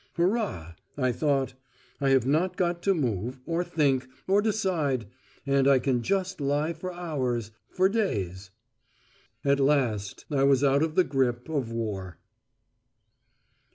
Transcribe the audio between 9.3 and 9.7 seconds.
At